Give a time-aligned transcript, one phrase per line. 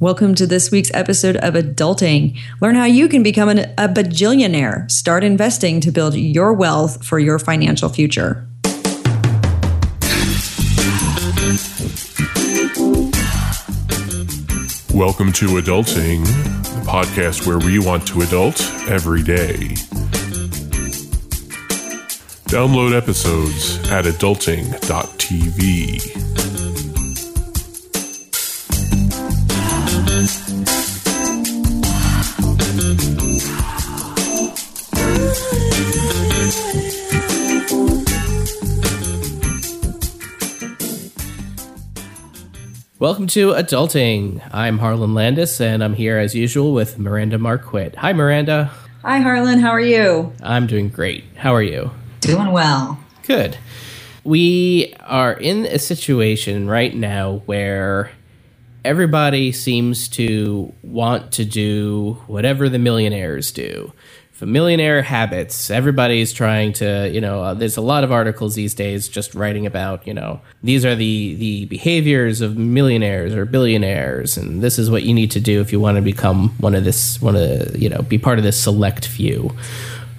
[0.00, 2.38] Welcome to this week's episode of Adulting.
[2.60, 4.88] Learn how you can become an, a bajillionaire.
[4.88, 8.46] Start investing to build your wealth for your financial future.
[14.94, 16.24] Welcome to Adulting,
[16.62, 19.74] the podcast where we want to adult every day.
[22.46, 24.78] Download episodes at adulting.tv.
[30.18, 30.34] Welcome
[43.28, 44.42] to Adulting.
[44.52, 47.94] I'm Harlan Landis, and I'm here as usual with Miranda Marquit.
[47.94, 48.72] Hi, Miranda.
[49.02, 49.60] Hi, Harlan.
[49.60, 50.32] How are you?
[50.42, 51.22] I'm doing great.
[51.36, 51.92] How are you?
[52.22, 52.98] Doing well.
[53.22, 53.56] Good.
[54.24, 58.10] We are in a situation right now where
[58.88, 63.92] everybody seems to want to do whatever the millionaires do
[64.40, 65.68] millionaire habits.
[65.70, 69.66] Everybody's trying to, you know, uh, there's a lot of articles these days just writing
[69.66, 74.90] about, you know, these are the the behaviors of millionaires or billionaires, and this is
[74.90, 77.76] what you need to do if you want to become one of this, one of,
[77.76, 79.56] you know, be part of this select few.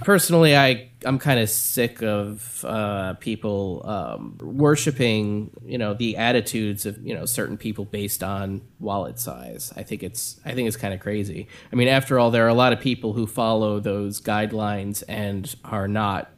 [0.02, 6.86] Personally, I I'm kind of sick of uh, people um, worshiping, you know, the attitudes
[6.86, 9.72] of you know certain people based on wallet size.
[9.76, 11.48] I think it's I think it's kind of crazy.
[11.72, 15.54] I mean, after all, there are a lot of people who follow those guidelines and
[15.64, 16.30] are not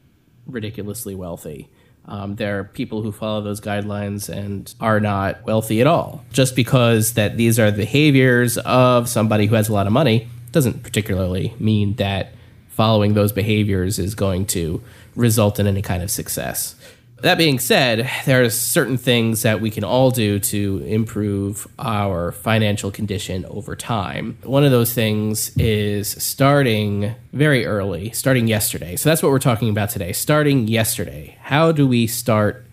[0.46, 1.70] ridiculously wealthy.
[2.04, 6.24] Um, there are people who follow those guidelines and are not wealthy at all.
[6.32, 10.28] Just because that these are the behaviors of somebody who has a lot of money
[10.50, 12.32] doesn't particularly mean that
[12.72, 14.82] following those behaviors is going to
[15.14, 16.74] result in any kind of success.
[17.20, 22.32] That being said, there are certain things that we can all do to improve our
[22.32, 24.38] financial condition over time.
[24.42, 28.96] One of those things is starting very early, starting yesterday.
[28.96, 30.12] So that's what we're talking about today.
[30.12, 31.38] Starting yesterday.
[31.42, 32.66] How do we start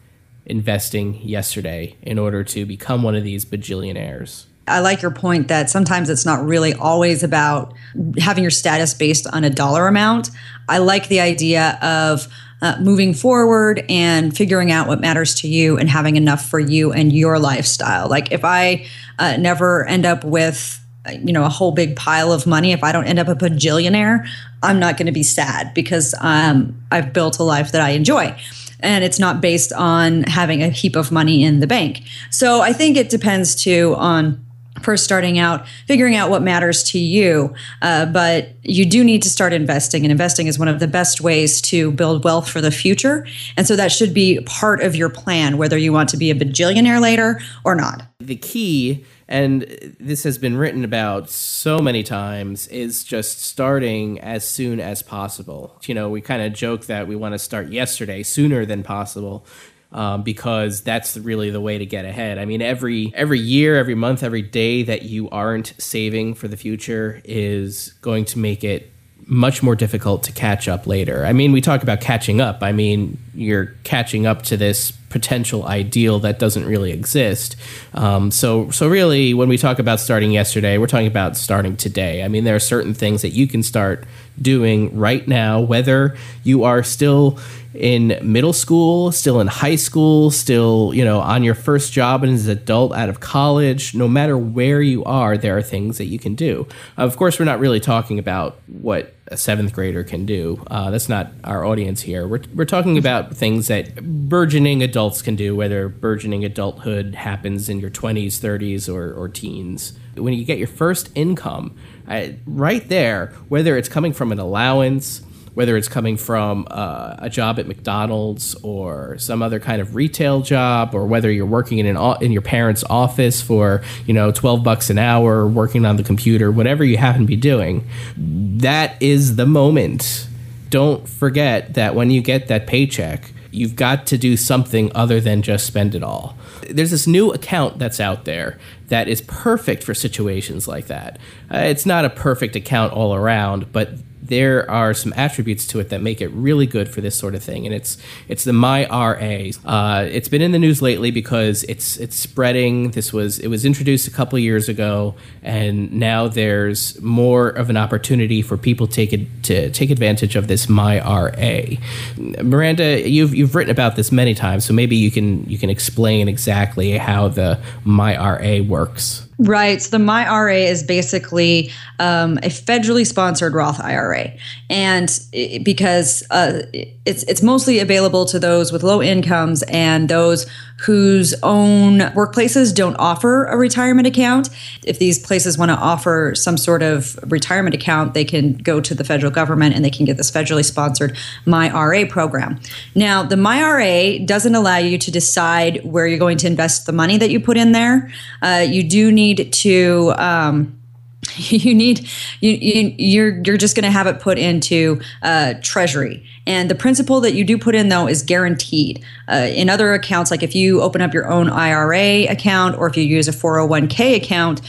[0.48, 4.46] investing yesterday in order to become one of these bajillionaires?
[4.70, 7.74] I like your point that sometimes it's not really always about
[8.20, 10.30] having your status based on a dollar amount.
[10.68, 12.28] I like the idea of
[12.62, 16.92] uh, moving forward and figuring out what matters to you and having enough for you
[16.92, 18.10] and your lifestyle.
[18.10, 18.86] Like if I
[19.18, 20.80] uh, never end up with
[21.12, 24.28] you know a whole big pile of money if i don't end up a bajillionaire
[24.62, 28.36] i'm not going to be sad because um, i've built a life that i enjoy
[28.82, 32.74] and it's not based on having a heap of money in the bank so i
[32.74, 34.46] think it depends too on
[34.82, 37.54] first starting out, figuring out what matters to you.
[37.82, 41.22] Uh, but you do need to start investing, and investing is one of the best
[41.22, 43.26] ways to build wealth for the future.
[43.58, 46.36] And so that should be part of your plan, whether you want to be a
[46.36, 48.04] bajillionaire later or not.
[48.20, 49.62] The key, and
[50.00, 55.80] this has been written about so many times, is just starting as soon as possible.
[55.86, 59.46] You know, we kind of joke that we want to start yesterday, sooner than possible
[59.92, 62.38] um, because that's really the way to get ahead.
[62.38, 66.58] I mean, every every year, every month, every day that you aren't saving for the
[66.58, 68.92] future is going to make it
[69.26, 71.24] much more difficult to catch up later.
[71.24, 72.64] I mean, we talk about catching up.
[72.64, 77.56] I mean, you're catching up to this potential ideal that doesn't really exist.
[77.94, 82.24] Um, so, so really, when we talk about starting yesterday, we're talking about starting today.
[82.24, 84.06] I mean, there are certain things that you can start
[84.42, 87.40] doing right now, whether you are still
[87.74, 92.34] in middle school, still in high school, still, you know, on your first job and
[92.34, 96.06] as an adult out of college, no matter where you are, there are things that
[96.06, 96.68] you can do.
[96.98, 100.64] Of course, we're not really talking about what a seventh grader can do.
[100.68, 102.28] Uh, that's not our audience here.
[102.28, 107.80] We're, we're talking about things that burgeoning adults can do, whether burgeoning adulthood happens in
[107.80, 109.94] your 20s, 30s, or, or teens.
[110.16, 111.78] When you get your first income,
[112.10, 115.22] uh, right there, whether it's coming from an allowance,
[115.54, 120.42] whether it's coming from uh, a job at McDonald's or some other kind of retail
[120.42, 124.64] job, or whether you're working in an in your parents' office for you know twelve
[124.64, 129.36] bucks an hour, working on the computer, whatever you happen to be doing, that is
[129.36, 130.28] the moment.
[130.70, 135.42] Don't forget that when you get that paycheck, you've got to do something other than
[135.42, 136.38] just spend it all.
[136.70, 141.18] There's this new account that's out there that is perfect for situations like that.
[141.54, 143.90] Uh, it's not a perfect account all around, but
[144.30, 147.44] there are some attributes to it that make it really good for this sort of
[147.44, 147.98] thing, and it's
[148.28, 149.60] it's the MyRA.
[149.66, 152.92] Uh, it's been in the news lately because it's it's spreading.
[152.92, 157.78] This was it was introduced a couple years ago, and now there's more of an
[157.78, 161.80] opportunity for people take it, to take advantage of this MyRA.
[162.18, 166.28] Miranda, you've you've written about this many times, so maybe you can you can explain
[166.28, 169.29] exactly how the MyRA works.
[169.42, 169.82] Right.
[169.82, 174.34] So the MyRA is basically um, a federally sponsored Roth IRA,
[174.70, 180.46] and it, because uh, it's it's mostly available to those with low incomes and those
[180.80, 184.50] whose own workplaces don't offer a retirement account.
[184.86, 188.96] If these places want to offer some sort of retirement account, they can go to
[188.96, 192.60] the federal government and they can get this federally sponsored MyRA program.
[192.96, 197.18] Now, the MyRA doesn't allow you to decide where you're going to invest the money
[197.18, 198.10] that you put in there.
[198.42, 200.14] Uh, you do need to.
[200.18, 200.80] Um,
[201.38, 202.08] you need
[202.40, 206.26] you, you you're you're just going to have it put into uh, treasury.
[206.48, 209.04] And the principal that you do put in though is guaranteed.
[209.28, 212.96] Uh, in other accounts like if you open up your own ira account or if
[212.96, 214.62] you use a 401k account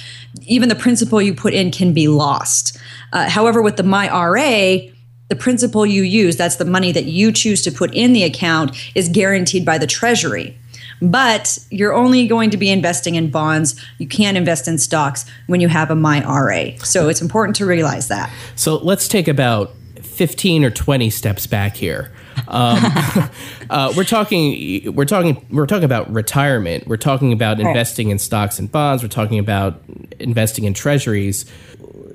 [0.46, 2.78] even the principal you put in can be lost.
[3.12, 4.80] Uh, however with the myra
[5.28, 8.76] the principal you use that's the money that you choose to put in the account
[8.94, 10.58] is guaranteed by the treasury
[11.00, 13.80] but you're only going to be investing in bonds.
[13.98, 16.84] You can't invest in stocks when you have a MyRA.
[16.84, 18.32] So it's important to realize that.
[18.56, 22.12] So let's take about 15 or 20 steps back here.
[22.48, 22.78] Um,
[23.70, 26.86] uh, we're talking we're talking we're talking about retirement.
[26.86, 29.02] We're talking about investing in stocks and bonds.
[29.02, 29.82] We're talking about
[30.18, 31.44] investing in treasuries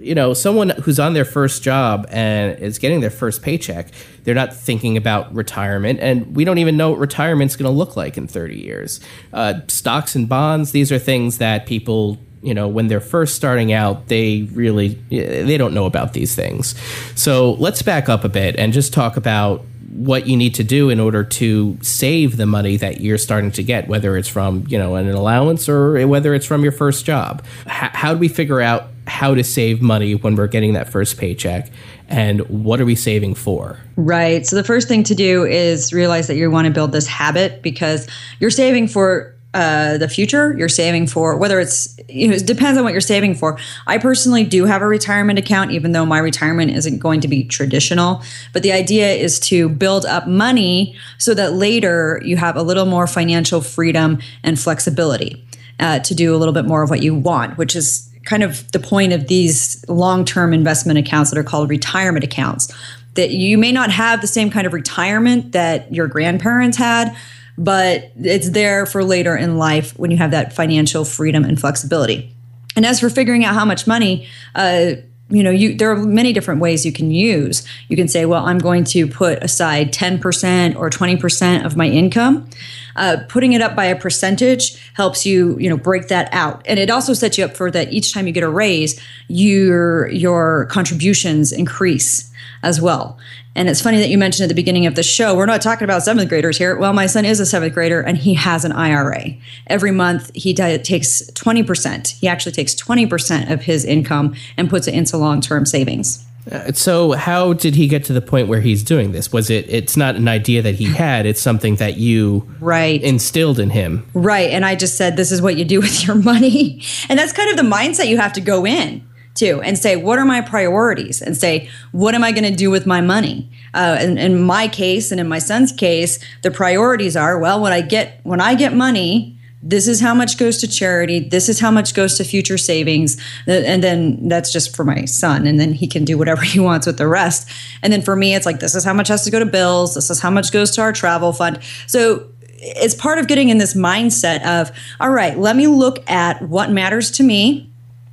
[0.05, 3.87] you know, someone who's on their first job and is getting their first paycheck,
[4.23, 7.97] they're not thinking about retirement, and we don't even know what retirement's going to look
[7.97, 8.99] like in 30 years.
[9.33, 13.73] Uh, stocks and bonds, these are things that people you know when they're first starting
[13.73, 16.75] out they really they don't know about these things
[17.15, 20.91] so let's back up a bit and just talk about what you need to do
[20.91, 24.77] in order to save the money that you're starting to get whether it's from you
[24.77, 28.61] know an allowance or whether it's from your first job H- how do we figure
[28.61, 31.69] out how to save money when we're getting that first paycheck
[32.07, 33.79] and what are we saving for?
[33.95, 34.45] Right.
[34.45, 37.61] So the first thing to do is realize that you want to build this habit
[37.61, 38.07] because
[38.39, 40.53] you're saving for uh, the future.
[40.57, 43.57] You're saving for whether it's you know it depends on what you're saving for.
[43.87, 47.45] I personally do have a retirement account, even though my retirement isn't going to be
[47.45, 48.21] traditional.
[48.51, 52.85] But the idea is to build up money so that later you have a little
[52.85, 55.45] more financial freedom and flexibility
[55.79, 58.69] uh, to do a little bit more of what you want, which is kind of
[58.71, 62.73] the point of these long-term investment accounts that are called retirement accounts
[63.13, 67.15] that you may not have the same kind of retirement that your grandparents had
[67.57, 72.35] but it's there for later in life when you have that financial freedom and flexibility.
[72.75, 74.93] And as for figuring out how much money uh,
[75.29, 77.67] you know you there are many different ways you can use.
[77.87, 82.49] You can say well i'm going to put aside 10% or 20% of my income.
[82.95, 86.61] Uh, putting it up by a percentage helps you you know break that out.
[86.65, 90.09] And it also sets you up for that each time you get a raise your
[90.09, 92.31] your contributions increase
[92.61, 93.17] as well
[93.55, 95.85] and it's funny that you mentioned at the beginning of the show, we're not talking
[95.85, 96.77] about seventh graders here.
[96.77, 99.35] Well, my son is a seventh grader and he has an IRA.
[99.67, 102.19] Every month he d- takes 20%.
[102.19, 106.25] He actually takes 20% of his income and puts it into long term savings.
[106.51, 109.67] Uh, so how did he get to the point where he's doing this was it
[109.67, 114.05] it's not an idea that he had it's something that you right instilled in him
[114.13, 117.33] right and i just said this is what you do with your money and that's
[117.33, 119.03] kind of the mindset you have to go in
[119.35, 121.21] too and say what are my priorities?
[121.21, 123.49] and say what am i going to do with my money?
[123.73, 127.73] Uh, in, in my case and in my son's case the priorities are well when
[127.73, 129.35] i get when i get money
[129.65, 133.17] this is how much goes to charity this is how much goes to future savings
[133.47, 136.85] and then that's just for my son and then he can do whatever he wants
[136.85, 137.49] with the rest.
[137.81, 139.95] And then for me it's like this is how much has to go to bills
[139.95, 141.59] this is how much goes to our travel fund.
[141.87, 146.41] So it's part of getting in this mindset of all right let me look at
[146.43, 147.71] what matters to me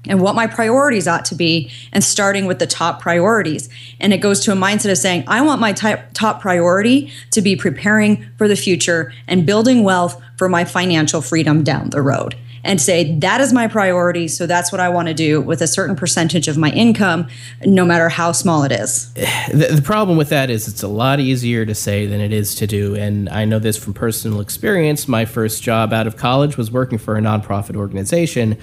[0.09, 3.69] and what my priorities ought to be and starting with the top priorities.
[4.01, 7.57] And it goes to a mindset of saying i want my top priority to be
[7.57, 12.81] preparing for the future and building wealth for my financial freedom down the road and
[12.81, 15.97] say that is my priority so that's what i want to do with a certain
[15.97, 17.27] percentage of my income
[17.65, 21.21] no matter how small it is the, the, problem with that is it's a lot
[21.21, 25.09] easier to say than it is to do and i know this from personal experience
[25.09, 28.57] my first job out of college was working for a nonprofit organization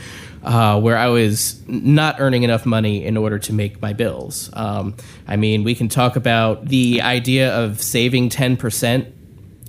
[0.44, 4.50] uh, where I was not earning enough money in order to make my bills.
[4.54, 4.96] Um,
[5.28, 9.06] I mean, we can talk about the idea of saving 10%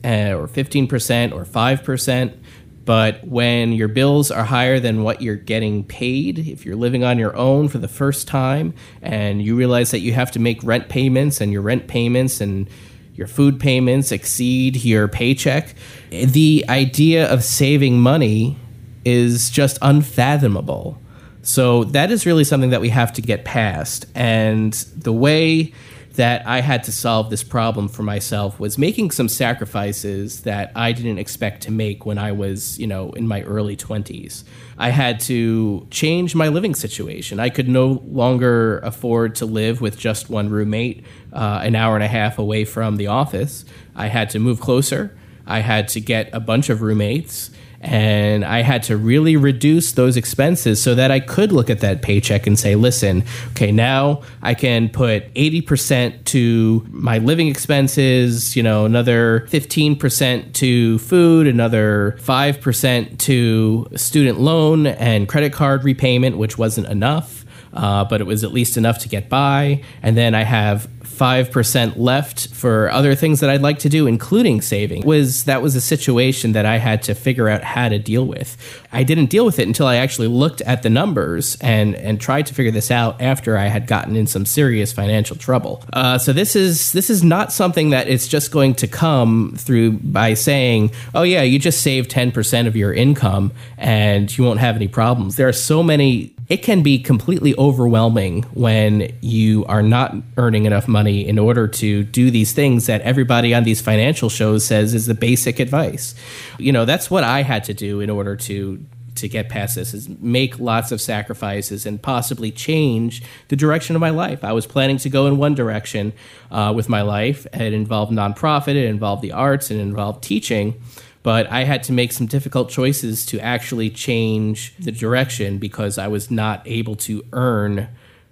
[0.05, 2.37] uh, or 15% or 5%.
[2.85, 7.19] But when your bills are higher than what you're getting paid, if you're living on
[7.19, 10.89] your own for the first time and you realize that you have to make rent
[10.89, 12.69] payments and your rent payments and
[13.15, 15.75] your food payments exceed your paycheck,
[16.11, 18.57] the idea of saving money
[19.05, 20.99] is just unfathomable.
[21.43, 24.07] So that is really something that we have to get past.
[24.15, 25.73] And the way
[26.14, 30.93] that I had to solve this problem for myself was making some sacrifices that I
[30.93, 34.45] didn't expect to make when I was, you know, in my early 20s.
[34.76, 37.38] I had to change my living situation.
[37.38, 42.05] I could no longer afford to live with just one roommate uh, an hour and
[42.05, 43.64] a half away from the office.
[43.95, 45.17] I had to move closer.
[45.47, 47.50] I had to get a bunch of roommates
[47.81, 52.03] and I had to really reduce those expenses so that I could look at that
[52.03, 58.63] paycheck and say, listen, okay, now I can put 80% to my living expenses, you
[58.63, 66.59] know, another 15% to food, another 5% to student loan and credit card repayment, which
[66.59, 67.47] wasn't enough.
[67.73, 69.81] Uh, but it was at least enough to get by.
[70.03, 70.89] And then I have
[71.21, 75.77] 5% left for other things that I'd like to do, including saving, was that was
[75.77, 78.57] a situation that I had to figure out how to deal with.
[78.91, 82.47] I didn't deal with it until I actually looked at the numbers and, and tried
[82.47, 85.85] to figure this out after I had gotten in some serious financial trouble.
[85.93, 89.93] Uh, so this is this is not something that it's just going to come through
[89.99, 94.75] by saying, oh yeah, you just save 10% of your income and you won't have
[94.75, 95.37] any problems.
[95.37, 100.88] There are so many it can be completely overwhelming when you are not earning enough
[100.88, 105.07] money in order to do these things that everybody on these financial shows says is
[105.07, 106.16] the basic advice.
[106.59, 108.85] You know, that's what I had to do in order to
[109.16, 114.00] to get past this is make lots of sacrifices and possibly change the direction of
[114.00, 114.42] my life.
[114.45, 116.12] I was planning to go in one direction
[116.50, 117.47] uh, with my life.
[117.52, 120.80] It involved nonprofit, it involved the arts, it involved teaching
[121.23, 126.09] but I had to make some difficult choices to actually change the direction because I
[126.09, 127.89] was not able to earn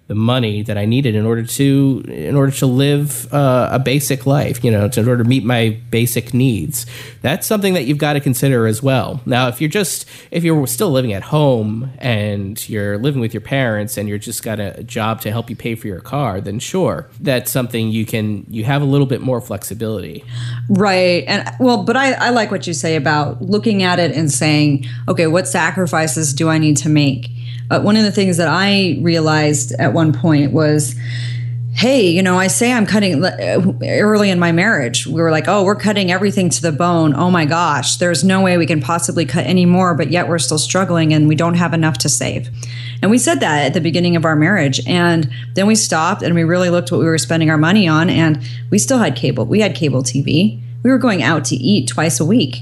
[0.09, 4.25] the money that I needed in order to in order to live uh, a basic
[4.25, 6.87] life, you know, to, in order to meet my basic needs.
[7.21, 9.21] That's something that you've got to consider as well.
[9.27, 13.41] Now, if you're just if you're still living at home and you're living with your
[13.41, 16.57] parents and you're just got a, job to help you pay for your car, then
[16.57, 20.23] sure, that's something you can you have a little bit more flexibility.
[20.69, 21.23] Right.
[21.27, 24.87] And well, but I, I like what you say about looking at it and saying,
[25.07, 27.29] okay, what sacrifices do I need to make?
[27.71, 30.95] Uh, one of the things that I realized at one point was,
[31.73, 35.05] hey, you know, I say I'm cutting uh, early in my marriage.
[35.05, 37.13] We were like, oh, we're cutting everything to the bone.
[37.13, 40.39] Oh my gosh, there's no way we can possibly cut any more, but yet we're
[40.39, 42.49] still struggling and we don't have enough to save.
[43.01, 44.79] And we said that at the beginning of our marriage.
[44.87, 48.09] And then we stopped and we really looked what we were spending our money on.
[48.09, 49.45] And we still had cable.
[49.45, 50.61] We had cable TV.
[50.83, 52.61] We were going out to eat twice a week.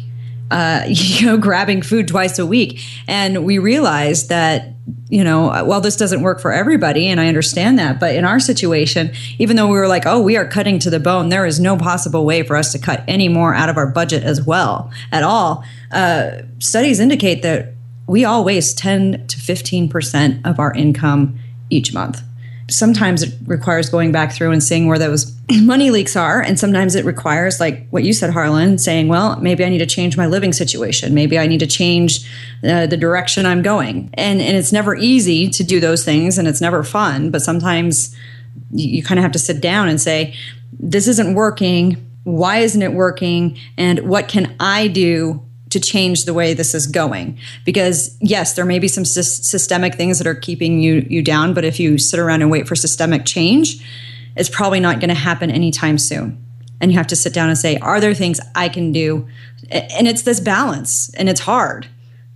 [0.49, 2.81] Uh, you know, grabbing food twice a week.
[3.07, 4.76] And we realized that
[5.09, 7.99] you know, well, this doesn't work for everybody, and I understand that.
[7.99, 10.99] But in our situation, even though we were like, oh, we are cutting to the
[10.99, 13.87] bone, there is no possible way for us to cut any more out of our
[13.87, 15.63] budget as well at all.
[15.91, 17.73] Uh, studies indicate that
[18.07, 21.37] we all waste 10 to 15% of our income
[21.69, 22.21] each month
[22.69, 26.41] sometimes it requires going back through and seeing where those money leaks are.
[26.41, 29.85] And sometimes it requires like what you said harlan saying well maybe i need to
[29.85, 31.13] change my living situation.
[31.13, 32.29] Maybe i need to change
[32.63, 34.09] uh, the direction i'm going.
[34.15, 38.15] And and it's never easy to do those things and it's never fun but sometimes
[38.71, 40.35] you, you kind of have to sit down and say
[40.79, 42.03] this isn't working.
[42.23, 43.57] Why isn't it working?
[43.77, 45.46] And what can i do
[45.79, 47.37] to change the way this is going.
[47.65, 51.53] Because yes there may be some sy- systemic things that are keeping you you down
[51.53, 53.83] but if you sit around and wait for systemic change
[54.35, 56.43] it's probably not going to happen anytime soon.
[56.79, 59.27] And you have to sit down and say are there things i can do?
[59.71, 61.87] And it's this balance and it's hard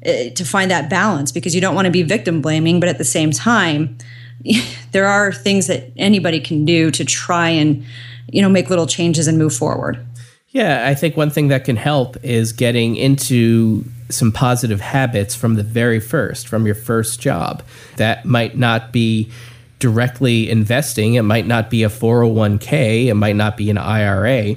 [0.03, 2.98] eh, to find that balance because you don't want to be victim blaming but at
[2.98, 3.98] the same time
[4.91, 7.86] there are things that anybody can do to try and
[8.31, 10.03] you know make little changes and move forward
[10.51, 15.55] yeah, I think one thing that can help is getting into some positive habits from
[15.55, 17.63] the very first, from your first job.
[17.96, 19.31] That might not be
[19.79, 24.55] directly investing, it might not be a 401k, it might not be an IRA,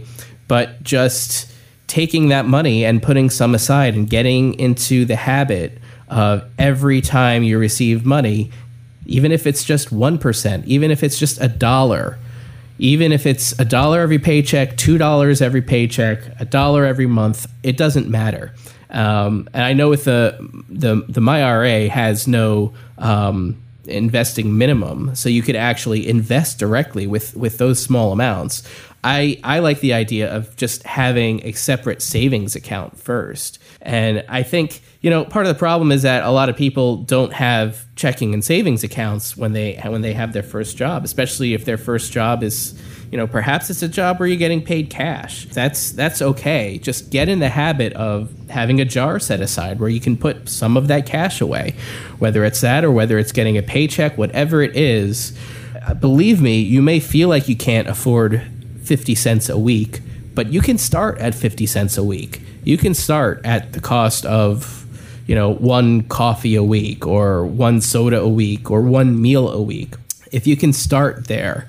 [0.48, 1.50] but just
[1.86, 7.44] taking that money and putting some aside and getting into the habit of every time
[7.44, 8.50] you receive money,
[9.06, 12.18] even if it's just 1%, even if it's just a dollar
[12.78, 17.46] even if it's a dollar every paycheck, two dollars every paycheck, a dollar every month,
[17.62, 18.52] it doesn't matter.
[18.90, 20.36] Um, and I know with the
[20.68, 27.36] the the MyRA has no um, investing minimum, so you could actually invest directly with
[27.36, 28.62] with those small amounts.
[29.04, 34.42] I I like the idea of just having a separate savings account first, and I
[34.42, 37.84] think you know part of the problem is that a lot of people don't have
[37.96, 41.76] checking and savings accounts when they when they have their first job, especially if their
[41.76, 42.80] first job is
[43.12, 45.44] you know perhaps it's a job where you're getting paid cash.
[45.50, 46.78] That's that's okay.
[46.78, 50.48] Just get in the habit of having a jar set aside where you can put
[50.48, 51.74] some of that cash away,
[52.20, 55.38] whether it's that or whether it's getting a paycheck, whatever it is
[55.92, 58.40] believe me, you may feel like you can't afford
[58.84, 60.00] 50 cents a week,
[60.34, 62.40] but you can start at 50 cents a week.
[62.64, 64.84] You can start at the cost of
[65.26, 69.62] you know, one coffee a week or one soda a week or one meal a
[69.62, 69.94] week.
[70.32, 71.66] If you can start there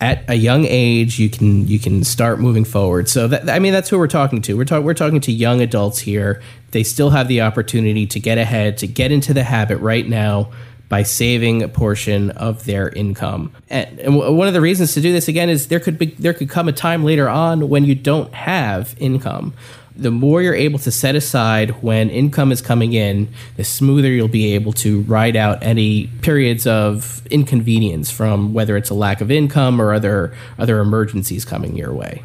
[0.00, 3.08] at a young age, you can you can start moving forward.
[3.08, 4.56] So that, I mean, that's who we're talking to.
[4.56, 6.42] We're talking we're talking to young adults here.
[6.72, 10.50] They still have the opportunity to get ahead, to get into the habit right now
[10.88, 13.52] by saving a portion of their income.
[13.68, 16.34] And, and, one of the reasons to do this again is there could be there
[16.34, 19.52] could come a time later on when you don't have income
[19.96, 24.28] the more you're able to set aside when income is coming in, the smoother you'll
[24.28, 29.30] be able to ride out any periods of inconvenience from whether it's a lack of
[29.30, 32.22] income or other other emergencies coming your way.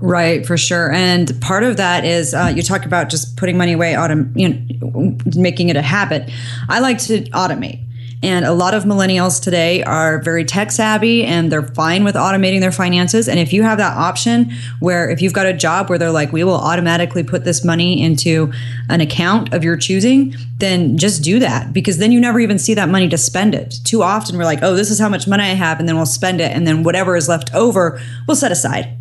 [0.00, 0.92] Right, for sure.
[0.92, 4.48] And part of that is uh, you talk about just putting money away, autom- you
[4.48, 6.30] know, making it a habit.
[6.68, 7.80] I like to automate.
[8.24, 12.60] And a lot of millennials today are very tech savvy and they're fine with automating
[12.60, 13.28] their finances.
[13.28, 14.50] And if you have that option
[14.80, 18.02] where if you've got a job where they're like, we will automatically put this money
[18.02, 18.50] into
[18.88, 22.72] an account of your choosing, then just do that because then you never even see
[22.72, 23.74] that money to spend it.
[23.84, 26.06] Too often we're like, oh, this is how much money I have, and then we'll
[26.06, 26.50] spend it.
[26.50, 28.96] And then whatever is left over, we'll set aside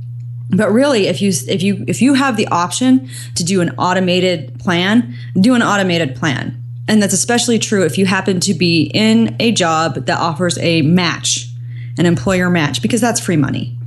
[0.55, 4.59] but really if you if you if you have the option to do an automated
[4.59, 9.35] plan do an automated plan and that's especially true if you happen to be in
[9.39, 11.47] a job that offers a match,
[11.97, 13.77] an employer match, because that's free money.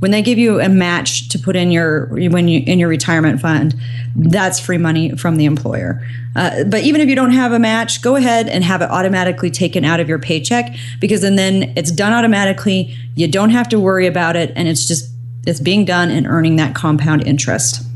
[0.00, 3.40] When they give you a match to put in your when you in your retirement
[3.40, 3.74] fund,
[4.16, 6.04] that's free money from the employer.
[6.34, 9.50] Uh, but even if you don't have a match, go ahead and have it automatically
[9.50, 12.96] taken out of your paycheck because then then it's done automatically.
[13.14, 15.08] You don't have to worry about it, and it's just
[15.46, 17.86] it's being done and earning that compound interest.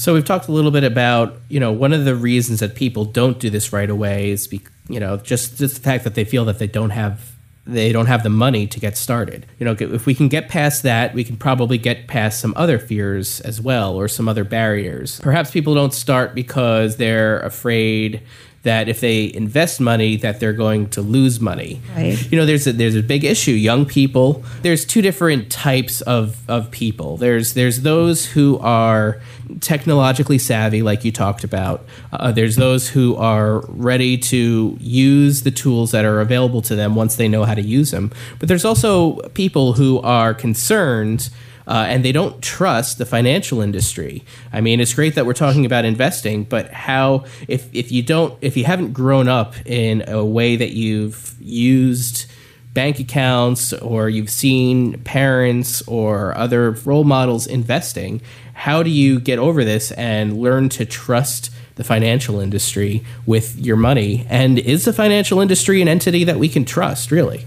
[0.00, 3.04] So we've talked a little bit about, you know, one of the reasons that people
[3.04, 6.24] don't do this right away is, be, you know, just, just the fact that they
[6.24, 7.32] feel that they don't have
[7.66, 9.46] they don't have the money to get started.
[9.58, 12.78] You know, if we can get past that, we can probably get past some other
[12.78, 15.20] fears as well or some other barriers.
[15.20, 18.22] Perhaps people don't start because they're afraid
[18.62, 21.80] that if they invest money that they're going to lose money.
[21.96, 22.30] Right.
[22.30, 23.52] You know, there's a, there's a big issue.
[23.52, 24.44] Young people.
[24.62, 27.16] There's two different types of, of people.
[27.16, 29.20] There's there's those who are
[29.60, 31.86] technologically savvy, like you talked about.
[32.12, 36.94] Uh, there's those who are ready to use the tools that are available to them
[36.94, 38.12] once they know how to use them.
[38.38, 41.30] But there's also people who are concerned
[41.66, 44.24] uh, and they don't trust the financial industry.
[44.52, 48.36] I mean, it's great that we're talking about investing, but how if if you don't
[48.40, 52.26] if you haven't grown up in a way that you've used
[52.72, 58.20] bank accounts or you've seen parents or other role models investing,
[58.54, 63.76] how do you get over this and learn to trust the financial industry with your
[63.76, 64.26] money?
[64.28, 67.46] And is the financial industry an entity that we can trust, really?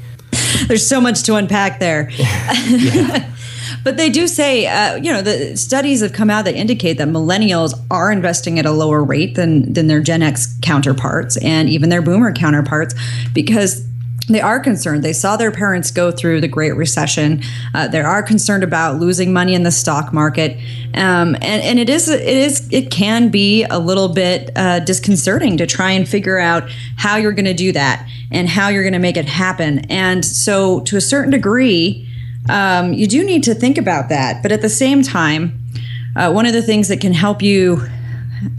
[0.68, 2.10] There's so much to unpack there.
[3.84, 7.08] But they do say, uh, you know, the studies have come out that indicate that
[7.08, 11.90] millennials are investing at a lower rate than than their Gen X counterparts and even
[11.90, 12.96] their Boomer counterparts
[13.34, 13.86] because
[14.30, 15.04] they are concerned.
[15.04, 17.42] They saw their parents go through the Great Recession.
[17.74, 20.58] Uh, they are concerned about losing money in the stock market,
[20.94, 25.58] um, and and it is it is it can be a little bit uh, disconcerting
[25.58, 28.94] to try and figure out how you're going to do that and how you're going
[28.94, 29.80] to make it happen.
[29.92, 32.10] And so, to a certain degree,
[32.50, 34.42] um, you do need to think about that.
[34.44, 35.60] But at the same time,
[36.16, 37.82] uh, one of the things that can help you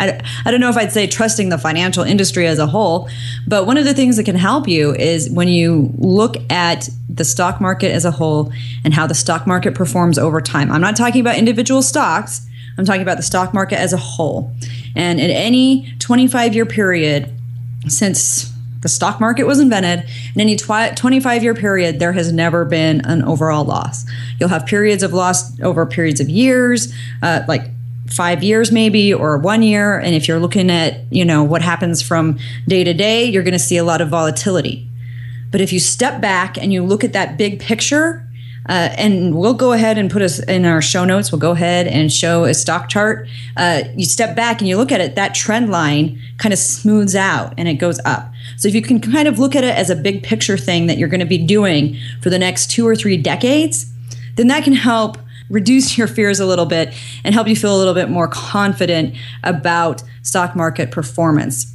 [0.00, 3.08] I, I don't know if I'd say trusting the financial industry as a whole,
[3.46, 7.24] but one of the things that can help you is when you look at the
[7.24, 8.52] stock market as a whole
[8.84, 10.70] and how the stock market performs over time.
[10.70, 14.50] I'm not talking about individual stocks, I'm talking about the stock market as a whole.
[14.96, 17.32] And in any 25 year period
[17.88, 18.52] since
[18.84, 20.06] the stock market was invented.
[20.34, 24.04] In any twi- 25 year period, there has never been an overall loss.
[24.38, 27.62] You'll have periods of loss over periods of years, uh, like
[28.10, 32.02] five years maybe or one year and if you're looking at you know what happens
[32.02, 34.86] from day to day you're going to see a lot of volatility
[35.50, 38.23] but if you step back and you look at that big picture
[38.68, 41.31] uh, and we'll go ahead and put us in our show notes.
[41.31, 43.29] We'll go ahead and show a stock chart.
[43.57, 47.14] Uh, you step back and you look at it, that trend line kind of smooths
[47.14, 48.33] out and it goes up.
[48.57, 50.96] So if you can kind of look at it as a big picture thing that
[50.96, 53.87] you're going to be doing for the next two or three decades,
[54.37, 55.18] then that can help
[55.50, 59.14] reduce your fears a little bit and help you feel a little bit more confident
[59.42, 61.73] about stock market performance.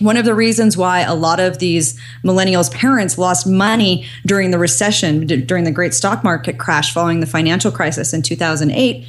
[0.00, 4.58] One of the reasons why a lot of these millennials' parents lost money during the
[4.58, 9.06] recession, during the great stock market crash following the financial crisis in 2008,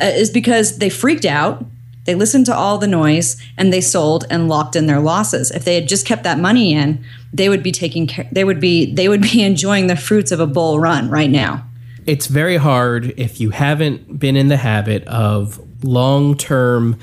[0.00, 1.64] uh, is because they freaked out.
[2.04, 5.50] They listened to all the noise and they sold and locked in their losses.
[5.50, 7.04] If they had just kept that money in,
[7.36, 10.40] they would be taking care they would be they would be enjoying the fruits of
[10.40, 11.64] a bull run right now
[12.06, 16.98] it's very hard if you haven't been in the habit of long-term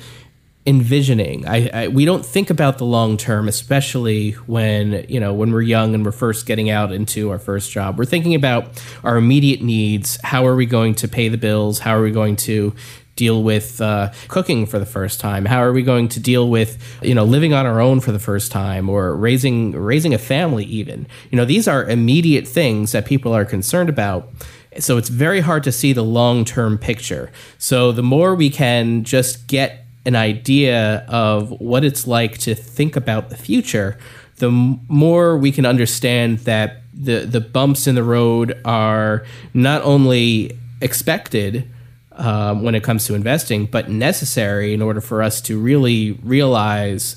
[0.66, 1.46] envisioning.
[1.46, 5.62] I, I, we don't think about the long term, especially when you know when we're
[5.62, 7.98] young and we're first getting out into our first job.
[7.98, 10.18] We're thinking about our immediate needs.
[10.22, 11.80] How are we going to pay the bills?
[11.80, 12.74] How are we going to
[13.16, 15.44] deal with uh, cooking for the first time?
[15.44, 18.18] How are we going to deal with you know living on our own for the
[18.18, 20.64] first time or raising raising a family?
[20.64, 24.30] Even you know these are immediate things that people are concerned about.
[24.78, 27.30] So it's very hard to see the long term picture.
[27.58, 32.96] So the more we can just get an idea of what it's like to think
[32.96, 33.98] about the future,
[34.36, 40.56] the more we can understand that the the bumps in the road are not only
[40.80, 41.68] expected
[42.12, 47.16] um, when it comes to investing, but necessary in order for us to really realize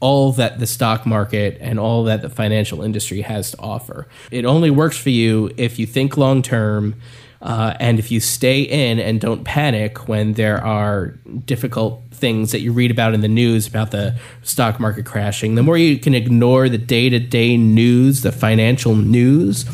[0.00, 4.06] all that the stock market and all that the financial industry has to offer.
[4.30, 6.94] It only works for you if you think long term
[7.40, 12.60] uh, and if you stay in and don't panic when there are difficult things that
[12.60, 16.14] you read about in the news about the stock market crashing, the more you can
[16.14, 19.64] ignore the day to day news, the financial news,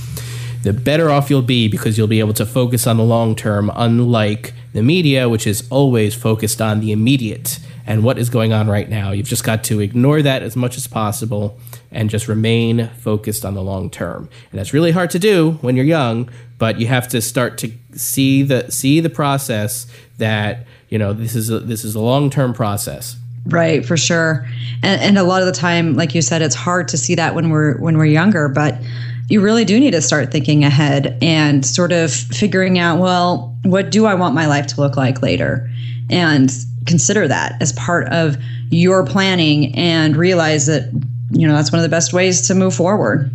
[0.63, 3.71] the better off you'll be because you'll be able to focus on the long term,
[3.75, 8.67] unlike the media, which is always focused on the immediate and what is going on
[8.67, 9.11] right now.
[9.11, 11.59] You've just got to ignore that as much as possible
[11.95, 14.29] and just remain focused on the long term.
[14.51, 16.29] And that's really hard to do when you're young,
[16.59, 19.87] but you have to start to see the see the process
[20.19, 23.17] that you know this is a, this is a long term process.
[23.47, 24.49] Right, for sure.
[24.83, 27.35] And, and a lot of the time, like you said, it's hard to see that
[27.35, 28.77] when we're when we're younger, but
[29.29, 33.91] you really do need to start thinking ahead and sort of figuring out, well, what
[33.91, 35.71] do I want my life to look like later?
[36.11, 36.53] And
[36.87, 38.37] consider that as part of
[38.71, 40.91] your planning and realize that,
[41.35, 43.31] you know, that's one of the best ways to move forward.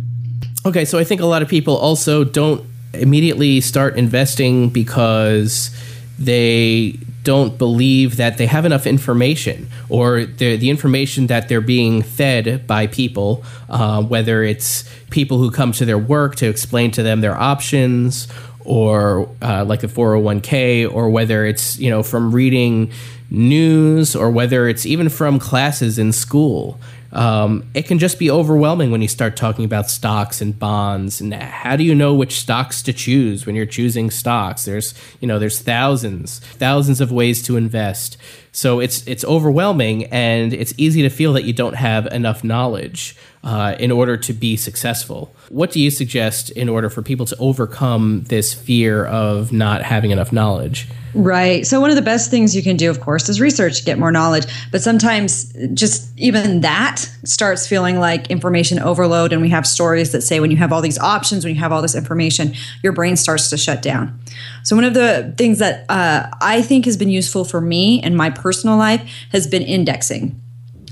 [0.66, 5.70] Okay, so I think a lot of people also don't immediately start investing because
[6.18, 12.02] they don't believe that they have enough information or the the information that they're being
[12.02, 17.02] fed by people, uh, whether it's people who come to their work to explain to
[17.02, 18.26] them their options
[18.64, 22.90] or uh, like the 401k or whether it's you know from reading
[23.30, 26.78] news or whether it's even from classes in school
[27.12, 31.20] um, it can just be overwhelming when you start talking about stocks and bonds.
[31.20, 34.64] And how do you know which stocks to choose when you're choosing stocks?
[34.64, 38.16] There's you know there's thousands thousands of ways to invest.
[38.52, 43.16] So it's it's overwhelming and it's easy to feel that you don't have enough knowledge
[43.42, 47.36] uh, in order to be successful what do you suggest in order for people to
[47.38, 51.66] overcome this fear of not having enough knowledge Right.
[51.66, 54.12] So, one of the best things you can do, of course, is research, get more
[54.12, 54.46] knowledge.
[54.70, 59.32] But sometimes just even that starts feeling like information overload.
[59.32, 61.72] And we have stories that say when you have all these options, when you have
[61.72, 64.20] all this information, your brain starts to shut down.
[64.62, 68.14] So, one of the things that uh, I think has been useful for me in
[68.14, 70.40] my personal life has been indexing.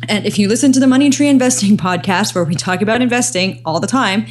[0.09, 3.61] And if you listen to the Money Tree Investing podcast, where we talk about investing
[3.65, 4.27] all the time,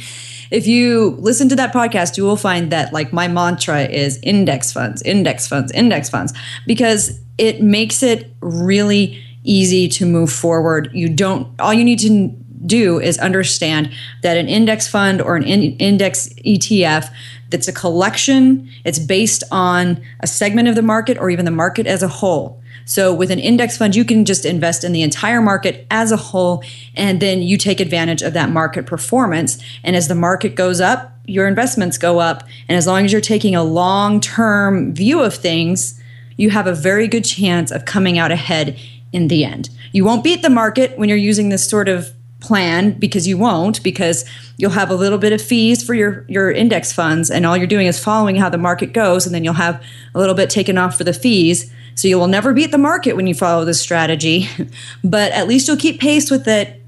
[0.50, 4.72] if you listen to that podcast, you will find that like my mantra is index
[4.72, 6.32] funds, index funds, index funds,
[6.66, 10.90] because it makes it really easy to move forward.
[10.92, 12.28] You don't, all you need to
[12.66, 13.90] do is understand
[14.22, 17.12] that an index fund or an in, index ETF
[17.50, 21.86] that's a collection, it's based on a segment of the market or even the market
[21.86, 22.62] as a whole.
[22.88, 26.16] So with an index fund, you can just invest in the entire market as a
[26.16, 26.64] whole,
[26.96, 29.58] and then you take advantage of that market performance.
[29.84, 32.44] And as the market goes up, your investments go up.
[32.66, 36.00] And as long as you're taking a long term view of things,
[36.38, 38.78] you have a very good chance of coming out ahead
[39.12, 39.68] in the end.
[39.92, 43.82] You won't beat the market when you're using this sort of plan because you won't
[43.82, 44.24] because
[44.56, 47.66] you'll have a little bit of fees for your your index funds and all you're
[47.66, 49.82] doing is following how the market goes and then you'll have
[50.14, 53.16] a little bit taken off for the fees so you will never beat the market
[53.16, 54.48] when you follow this strategy,
[55.04, 56.80] but at least you'll keep pace with it.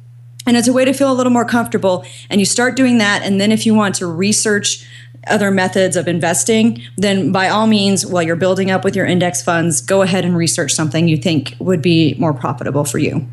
[0.47, 2.05] And it's a way to feel a little more comfortable.
[2.31, 3.23] And you start doing that.
[3.25, 4.87] And then if you want to research
[5.27, 9.43] other methods of investing, then by all means, while you're building up with your index
[9.43, 13.27] funds, go ahead and research something you think would be more profitable for you.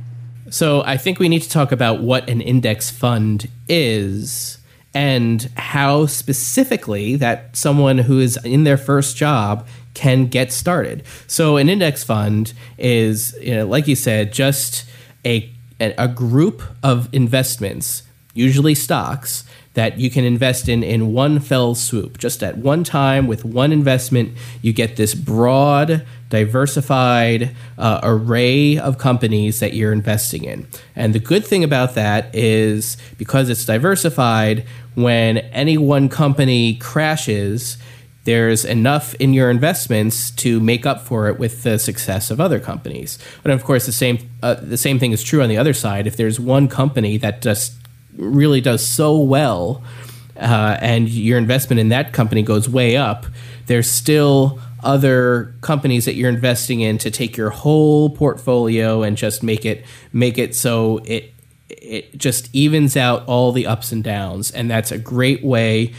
[0.49, 4.57] So I think we need to talk about what an index fund is
[4.95, 11.03] and how specifically that someone who is in their first job can get started.
[11.27, 14.85] So an index fund is, you know, like you said, just
[15.25, 21.75] a a group of investments usually stocks, that you can invest in in one fell
[21.75, 22.17] swoop.
[22.17, 28.97] Just at one time with one investment, you get this broad, diversified uh, array of
[28.97, 30.67] companies that you're investing in.
[30.95, 37.77] And the good thing about that is because it's diversified, when any one company crashes,
[38.27, 42.59] there's enough in your investments to make up for it with the success of other
[42.59, 43.17] companies.
[43.41, 46.05] But of course, the same uh, the same thing is true on the other side.
[46.07, 47.75] If there's one company that just
[48.17, 49.81] really does so well,
[50.35, 53.27] uh, and your investment in that company goes way up,
[53.67, 59.41] there's still other companies that you're investing in to take your whole portfolio and just
[59.41, 61.33] make it make it so it
[61.69, 65.93] it just evens out all the ups and downs and that's a great way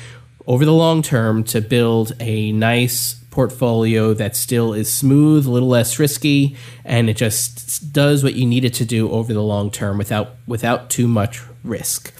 [0.49, 5.69] over the long term to build a nice portfolio that still is smooth, a little
[5.69, 9.71] less risky, and it just does what you need it to do over the long
[9.71, 12.13] term without without too much risk.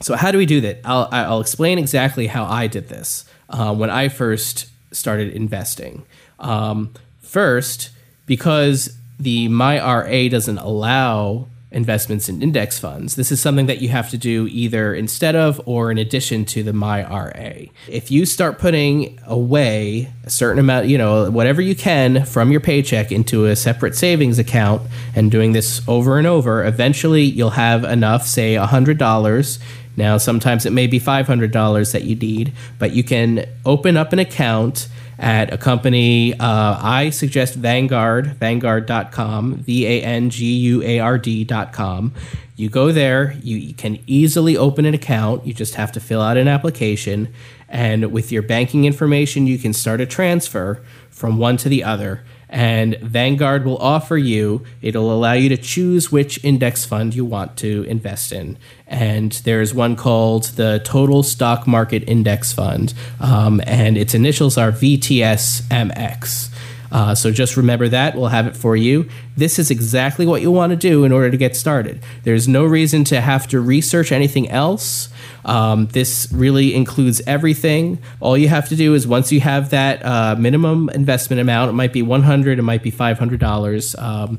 [0.00, 0.80] So how do we do that?
[0.84, 6.04] I'll, I'll explain exactly how I did this uh, when I first started investing.
[6.40, 7.90] Um, first,
[8.26, 13.16] because the MyRA doesn't allow investments in index funds.
[13.16, 16.62] This is something that you have to do either instead of or in addition to
[16.62, 17.70] the MyRA.
[17.88, 22.60] If you start putting away a certain amount, you know, whatever you can from your
[22.60, 24.82] paycheck into a separate savings account
[25.14, 29.58] and doing this over and over, eventually you'll have enough, say $100
[29.96, 34.18] now, sometimes it may be $500 that you need, but you can open up an
[34.18, 36.34] account at a company.
[36.34, 42.12] Uh, I suggest Vanguard, vanguard.com, V A N G U A R D.com.
[42.56, 45.46] You go there, you, you can easily open an account.
[45.46, 47.32] You just have to fill out an application.
[47.68, 52.22] And with your banking information, you can start a transfer from one to the other
[52.54, 57.56] and Vanguard will offer you, it'll allow you to choose which index fund you want
[57.56, 58.56] to invest in.
[58.86, 64.70] And there's one called the Total Stock Market Index Fund, um, and its initials are
[64.70, 66.53] VTSMX.
[66.92, 68.14] Uh, so just remember that.
[68.14, 69.08] We'll have it for you.
[69.36, 72.02] This is exactly what you want to do in order to get started.
[72.22, 75.08] There's no reason to have to research anything else.
[75.44, 77.98] Um, this really includes everything.
[78.20, 81.74] All you have to do is once you have that uh, minimum investment amount, it
[81.74, 84.38] might be 100, it might be $500, um,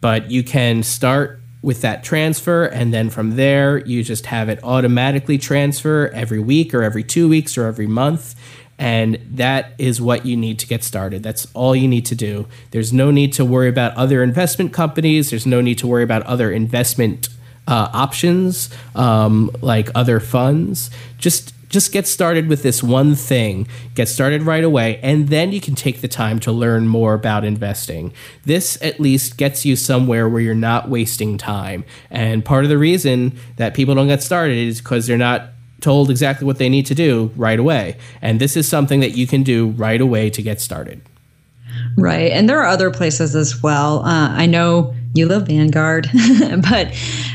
[0.00, 4.58] but you can start with that transfer and then from there you just have it
[4.64, 8.34] automatically transfer every week or every two weeks or every month
[8.82, 11.22] and that is what you need to get started.
[11.22, 12.48] That's all you need to do.
[12.72, 15.30] There's no need to worry about other investment companies.
[15.30, 17.28] There's no need to worry about other investment
[17.68, 20.90] uh, options um, like other funds.
[21.16, 23.68] Just just get started with this one thing.
[23.94, 27.44] Get started right away, and then you can take the time to learn more about
[27.44, 28.12] investing.
[28.44, 31.84] This at least gets you somewhere where you're not wasting time.
[32.10, 35.51] And part of the reason that people don't get started is because they're not
[35.82, 37.96] told exactly what they need to do right away.
[38.22, 41.02] And this is something that you can do right away to get started.
[41.96, 42.30] Right.
[42.32, 44.04] And there are other places as well.
[44.04, 46.08] Uh, I know you love Vanguard,
[46.70, 46.94] but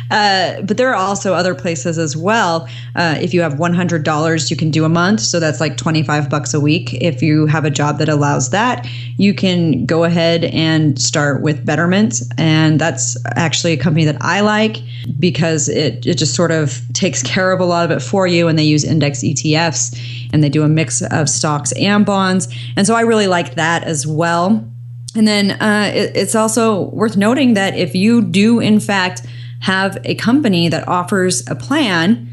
[0.09, 2.67] uh, but there are also other places as well.
[2.95, 5.77] Uh, if you have one hundred dollars, you can do a month, so that's like
[5.77, 6.93] twenty five bucks a week.
[6.95, 8.87] If you have a job that allows that,
[9.17, 14.41] you can go ahead and start with Betterment, and that's actually a company that I
[14.41, 14.77] like
[15.19, 18.47] because it it just sort of takes care of a lot of it for you,
[18.47, 22.87] and they use index ETFs, and they do a mix of stocks and bonds, and
[22.87, 24.67] so I really like that as well.
[25.15, 29.25] And then uh, it, it's also worth noting that if you do, in fact,
[29.61, 32.31] have a company that offers a plan,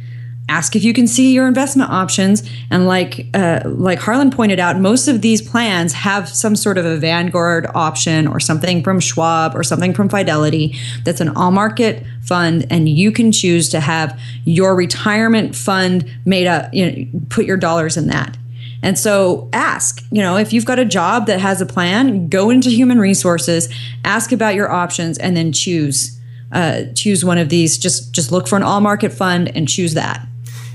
[0.48, 2.48] ask if you can see your investment options.
[2.70, 6.84] And like uh, like Harlan pointed out, most of these plans have some sort of
[6.84, 12.04] a Vanguard option or something from Schwab or something from Fidelity that's an all market
[12.22, 16.72] fund, and you can choose to have your retirement fund made up.
[16.74, 18.36] You know, put your dollars in that.
[18.84, 22.50] And so ask, you know, if you've got a job that has a plan, go
[22.50, 23.72] into human resources,
[24.04, 26.20] ask about your options, and then choose.
[26.52, 27.78] Uh, choose one of these.
[27.78, 30.24] Just just look for an all market fund and choose that.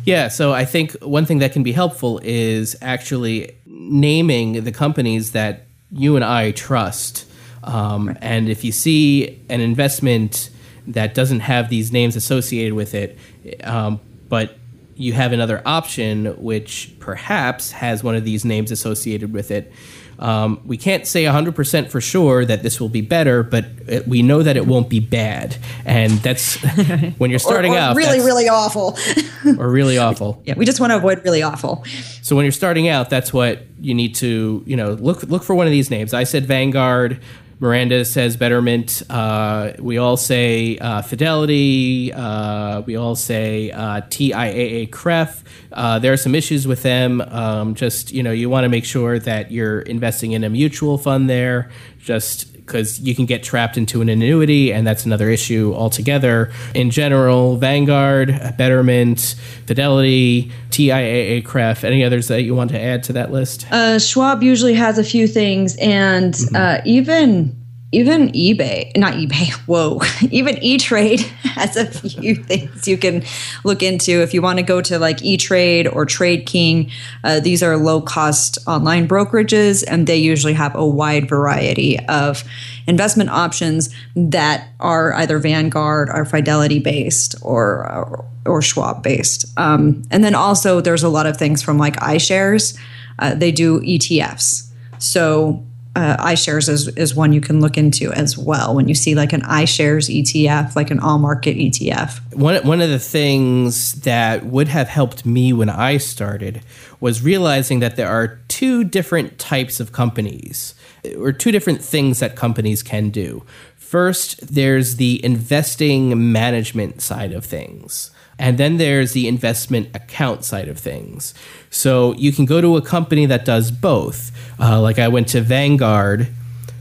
[0.04, 5.32] Yeah, so I think one thing that can be helpful is actually naming the companies
[5.34, 7.26] that you and I trust.
[7.63, 8.17] Um, right.
[8.22, 10.50] And if you see an investment
[10.88, 13.17] that doesn't have these names associated with it,
[13.63, 14.58] um, but
[15.00, 19.72] you have another option which perhaps has one of these names associated with it.
[20.20, 24.22] Um, we can't say 100% for sure that this will be better, but it, we
[24.22, 25.56] know that it won't be bad.
[25.86, 26.58] And that's
[27.18, 27.96] when you're starting or, or out.
[27.96, 28.98] Really, really awful.
[29.58, 30.42] or really awful.
[30.46, 31.86] Yeah, we just want to avoid really awful.
[32.22, 35.56] So when you're starting out, that's what you need to, you know, look look for
[35.56, 36.14] one of these names.
[36.14, 37.22] I said Vanguard.
[37.60, 39.04] Miranda says Betterment.
[39.10, 42.13] Uh, we all say uh, Fidelity.
[42.13, 45.43] Uh, we all say uh, TIAA CREF.
[45.72, 47.22] Uh, there are some issues with them.
[47.22, 50.98] Um, just you know, you want to make sure that you're investing in a mutual
[50.98, 51.69] fund there.
[52.00, 56.51] Just because you can get trapped into an annuity, and that's another issue altogether.
[56.75, 58.27] In general, Vanguard,
[58.58, 63.65] Betterment, Fidelity, TIAA, CREF, any others that you want to add to that list?
[63.71, 66.55] Uh, Schwab usually has a few things, and mm-hmm.
[66.55, 67.59] uh, even
[67.91, 69.99] even eBay, not eBay, whoa,
[70.32, 73.23] even E Trade has a few things you can
[73.63, 76.91] look into if you want to go to like E Trade or Trade King.
[77.23, 82.43] Uh, these are low cost online brokerages, and they usually have a wide variety of
[82.88, 89.45] investment options that are either Vanguard or Fidelity based or or, or Schwab based.
[89.58, 92.78] Um, and then also there's a lot of things from like iShares.
[93.17, 94.69] Uh, they do ETFs.
[94.97, 95.65] So
[96.00, 99.34] uh, iShares is, is one you can look into as well when you see like
[99.34, 102.34] an iShares ETF, like an all market ETF.
[102.34, 106.62] One, one of the things that would have helped me when I started
[107.00, 110.74] was realizing that there are two different types of companies
[111.18, 113.44] or two different things that companies can do.
[113.76, 118.12] First, there's the investing management side of things.
[118.39, 121.34] And then there's the investment account side of things.
[121.69, 124.32] So you can go to a company that does both.
[124.58, 126.30] Uh, like I went to Vanguard.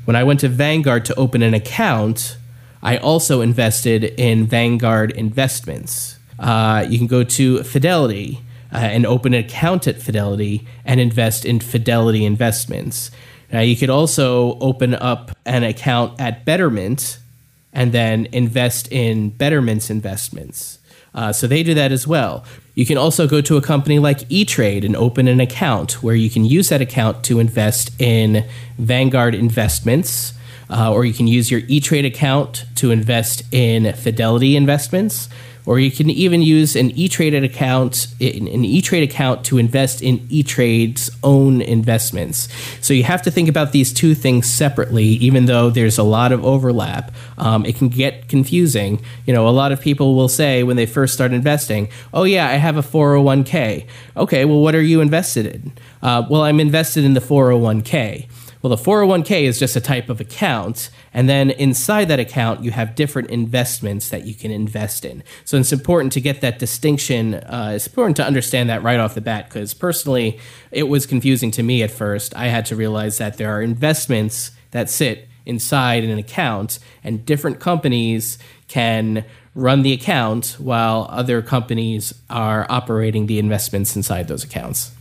[0.05, 2.39] When I went to Vanguard to open an account,
[2.81, 6.17] I also invested in Vanguard Investments.
[6.39, 8.41] Uh, you can go to Fidelity
[8.73, 13.11] uh, and open an account at Fidelity and invest in Fidelity Investments.
[13.53, 17.19] Now, you could also open up an account at Betterment
[17.73, 20.78] and then invest in Betterment's investments.
[21.19, 22.45] Uh, so they do that as well.
[22.77, 26.31] You can also go to a company like E-Trade and open an account where you
[26.31, 30.33] can use that account to invest in Vanguard investments,
[30.71, 35.29] uh, or you can use your E-Trade account to invest in Fidelity investments
[35.69, 41.11] or you can even use an E-Trade account, an E-Trade account to invest in E-Trade's
[41.23, 42.49] own investments.
[42.81, 46.33] So you have to think about these two things separately, even though there's a lot
[46.33, 47.15] of overlap.
[47.37, 49.03] Um, it can get confusing.
[49.27, 52.49] You know, a lot of people will say when they first start investing, "Oh yeah,
[52.49, 53.85] I have a 401k."
[54.17, 55.73] Okay, well, what are you invested in?
[56.01, 58.27] Uh, well, I'm invested in the 401k.
[58.63, 60.91] Well, the 401k is just a type of account.
[61.15, 65.23] And then inside that account, you have different investments that you can invest in.
[65.45, 67.35] So it's important to get that distinction.
[67.35, 70.41] Uh, it's important to understand that right off the bat because personally,
[70.73, 72.35] it was confusing to me at first.
[72.37, 77.59] I had to realize that there are investments that sit inside an account, and different
[77.59, 84.93] companies can run the account while other companies are operating the investments inside those accounts.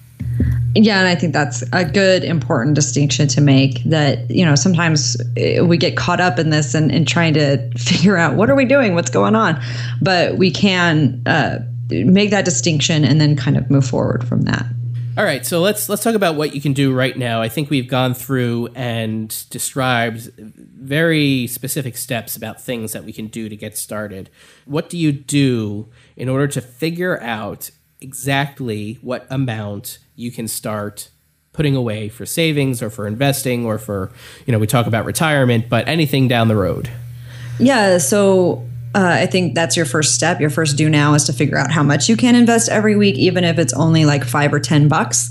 [0.75, 3.83] Yeah, and I think that's a good, important distinction to make.
[3.83, 7.69] That you know, sometimes eh, we get caught up in this and, and trying to
[7.77, 9.61] figure out what are we doing, what's going on,
[10.01, 14.65] but we can uh, make that distinction and then kind of move forward from that.
[15.17, 17.41] All right, so let's let's talk about what you can do right now.
[17.41, 23.25] I think we've gone through and described very specific steps about things that we can
[23.25, 24.29] do to get started.
[24.65, 31.09] What do you do in order to figure out exactly what amount you can start
[31.53, 34.11] putting away for savings or for investing or for
[34.45, 36.89] you know we talk about retirement but anything down the road
[37.59, 38.63] yeah so
[38.95, 40.39] uh, I think that's your first step.
[40.39, 43.15] Your first do now is to figure out how much you can invest every week,
[43.15, 45.29] even if it's only like five or 10 bucks.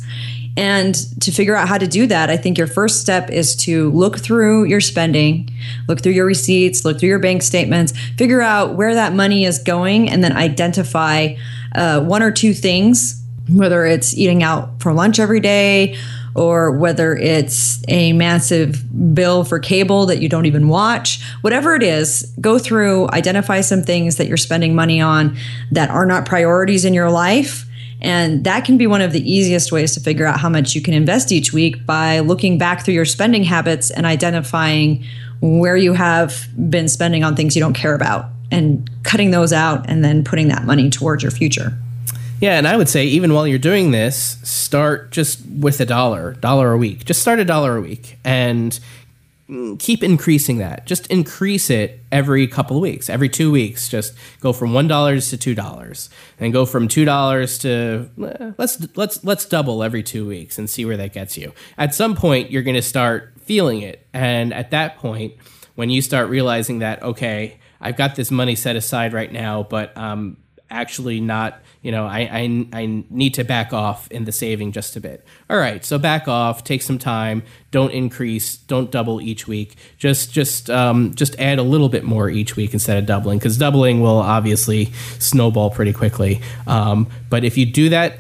[0.57, 3.91] And to figure out how to do that, I think your first step is to
[3.91, 5.51] look through your spending,
[5.89, 9.59] look through your receipts, look through your bank statements, figure out where that money is
[9.59, 11.35] going, and then identify
[11.77, 15.97] uh, one or two things whether it's eating out for lunch every day
[16.35, 21.83] or whether it's a massive bill for cable that you don't even watch, whatever it
[21.83, 25.37] is, go through, identify some things that you're spending money on
[25.71, 27.65] that are not priorities in your life.
[28.03, 30.83] And that can be one of the easiest ways to figure out how much you
[30.83, 35.05] can invest each week by looking back through your spending habits and identifying
[35.41, 39.89] where you have been spending on things you don't care about and cutting those out
[39.89, 41.77] and then putting that money towards your future.
[42.41, 46.35] Yeah, and I would say even while you're doing this, start just with a dollar,
[46.35, 47.05] dollar a week.
[47.05, 48.79] Just start a dollar a week and
[49.79, 50.87] keep increasing that.
[50.87, 53.89] Just increase it every couple of weeks, every two weeks.
[53.89, 58.53] Just go from one dollars to two dollars, and go from two dollars to eh,
[58.59, 61.53] let's let's let's double every two weeks and see where that gets you.
[61.79, 65.35] At some point, you're going to start feeling it, and at that point,
[65.77, 69.97] when you start realizing that okay, I've got this money set aside right now, but
[69.97, 70.37] um,
[70.71, 74.97] actually not you know I, I i need to back off in the saving just
[74.97, 75.25] a bit.
[75.49, 79.77] All right so back off take some time don't increase don't double each week.
[79.97, 83.57] Just just um, just add a little bit more each week instead of doubling because
[83.57, 84.87] doubling will obviously
[85.19, 86.41] snowball pretty quickly.
[86.67, 88.19] Um, but if you do that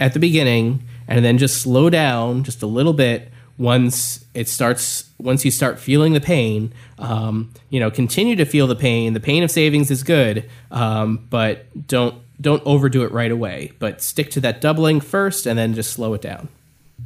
[0.00, 5.10] at the beginning and then just slow down just a little bit once it starts
[5.18, 9.12] once you start feeling the pain um, you know continue to feel the pain.
[9.12, 14.02] The pain of savings is good um, but don't don't overdo it right away but
[14.02, 16.48] stick to that doubling first and then just slow it down.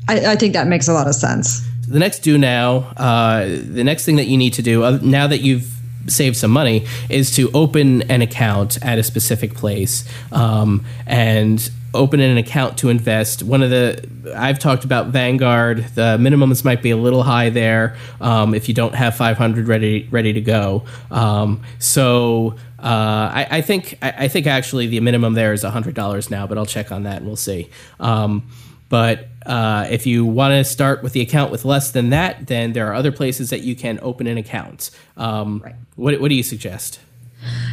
[0.08, 1.66] I, I think that makes a lot of sense.
[1.86, 5.26] The next do now uh, the next thing that you need to do uh, now
[5.26, 10.84] that you've saved some money is to open an account at a specific place um,
[11.06, 13.42] and open an account to invest.
[13.42, 15.84] One of the I've talked about Vanguard.
[15.94, 20.06] The minimums might be a little high there um, if you don't have 500 ready
[20.10, 20.84] ready to go.
[21.10, 25.94] Um, so uh, I, I, think I, I, think actually the minimum there is hundred
[25.94, 27.68] dollars now, but I'll check on that and we'll see.
[27.98, 28.48] Um,
[28.88, 32.72] but uh, if you want to start with the account with less than that, then
[32.72, 34.90] there are other places that you can open an account.
[35.16, 35.74] Um, right.
[35.96, 37.00] What, what do you suggest?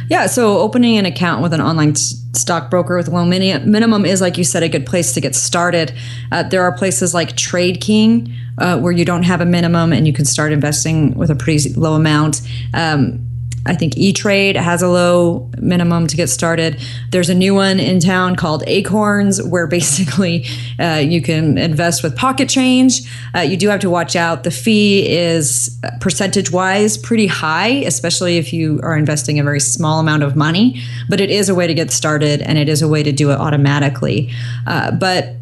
[0.08, 4.38] Yeah, so opening an account with an online stockbroker with low mini- minimum is, like
[4.38, 5.92] you said, a good place to get started.
[6.32, 10.06] Uh, there are places like Trade King uh, where you don't have a minimum and
[10.06, 12.40] you can start investing with a pretty low amount.
[12.72, 13.27] Um,
[13.68, 16.80] I think E Trade has a low minimum to get started.
[17.10, 20.46] There's a new one in town called Acorns, where basically
[20.80, 23.02] uh, you can invest with pocket change.
[23.34, 24.44] Uh, you do have to watch out.
[24.44, 30.00] The fee is percentage wise pretty high, especially if you are investing a very small
[30.00, 30.82] amount of money.
[31.08, 33.30] But it is a way to get started, and it is a way to do
[33.30, 34.30] it automatically.
[34.66, 35.34] Uh, but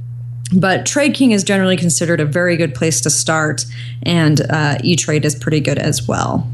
[0.55, 3.65] but Trade King is generally considered a very good place to start,
[4.03, 6.49] and uh, E Trade is pretty good as well.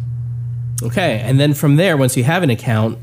[0.82, 2.98] Okay, and then from there, once you have an account,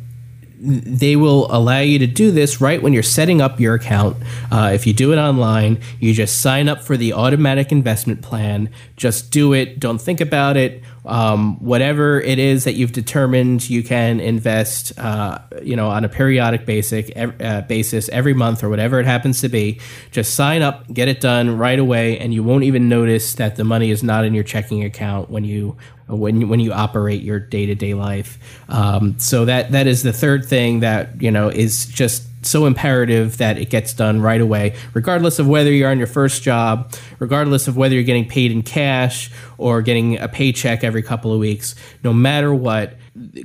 [0.62, 4.18] they will allow you to do this right when you're setting up your account.
[4.52, 8.70] Uh, if you do it online, you just sign up for the automatic investment plan.
[8.98, 9.80] Just do it.
[9.80, 10.84] Don't think about it.
[11.10, 16.10] Um, whatever it is that you've determined you can invest, uh, you know, on a
[16.10, 19.80] periodic basic uh, basis every month or whatever it happens to be,
[20.12, 23.64] just sign up, get it done right away, and you won't even notice that the
[23.64, 25.76] money is not in your checking account when you
[26.08, 28.38] when you, when you operate your day to day life.
[28.70, 33.38] Um, so that that is the third thing that you know is just so imperative
[33.38, 37.68] that it gets done right away, regardless of whether you're on your first job, regardless
[37.68, 41.76] of whether you're getting paid in cash or getting a paycheck every couple of weeks.
[42.04, 42.96] No matter what,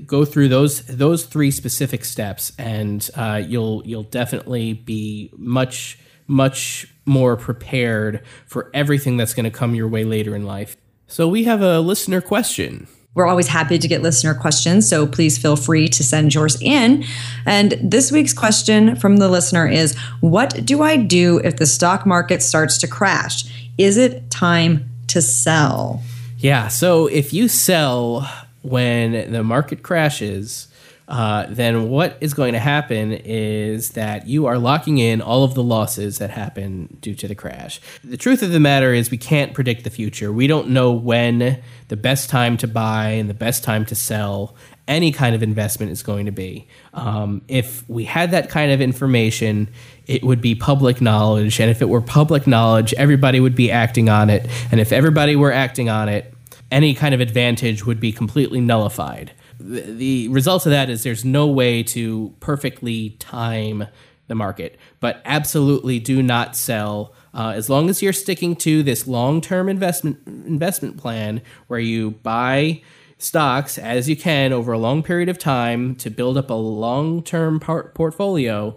[0.06, 6.86] go through those those three specific steps, and uh, you'll you'll definitely be much much
[7.04, 10.76] more prepared for everything that's going to come your way later in life.
[11.06, 12.86] So we have a listener question.
[13.14, 17.04] We're always happy to get listener questions, so please feel free to send yours in.
[17.46, 22.06] And this week's question from the listener is What do I do if the stock
[22.06, 23.44] market starts to crash?
[23.78, 26.02] Is it time to sell?
[26.38, 28.28] Yeah, so if you sell
[28.62, 30.68] when the market crashes,
[31.06, 35.54] uh, then what is going to happen is that you are locking in all of
[35.54, 37.80] the losses that happen due to the crash.
[38.02, 40.32] The truth of the matter is, we can't predict the future.
[40.32, 44.54] We don't know when the best time to buy and the best time to sell
[44.88, 46.66] any kind of investment is going to be.
[46.94, 49.68] Um, if we had that kind of information,
[50.06, 51.60] it would be public knowledge.
[51.60, 54.48] And if it were public knowledge, everybody would be acting on it.
[54.70, 56.32] And if everybody were acting on it,
[56.70, 59.32] any kind of advantage would be completely nullified
[59.64, 63.86] the result of that is there's no way to perfectly time
[64.26, 67.14] the market, but absolutely do not sell.
[67.32, 72.82] Uh, as long as you're sticking to this long-term investment investment plan where you buy
[73.18, 77.58] stocks as you can over a long period of time to build up a long-term
[77.58, 78.76] part- portfolio,